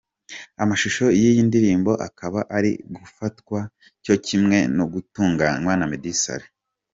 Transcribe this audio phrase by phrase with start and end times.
[0.63, 3.59] Amashusho y’iyi ndirimbo akaba ari gufatwa
[4.03, 6.49] cyo kimwe no gutunganywa na Meddy Saleh.